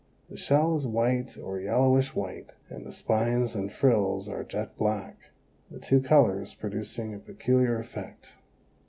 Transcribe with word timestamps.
The 0.31 0.35
shell 0.35 0.73
is 0.73 0.87
white 0.87 1.37
or 1.37 1.59
yellowish 1.59 2.15
white 2.15 2.53
and 2.71 2.87
the 2.87 2.91
spines 2.91 3.53
and 3.53 3.71
frills 3.71 4.27
are 4.27 4.43
jet 4.43 4.75
black, 4.75 5.29
the 5.69 5.77
two 5.77 6.01
colors 6.01 6.55
producing 6.55 7.13
a 7.13 7.19
peculiar 7.19 7.77
effect. 7.77 8.33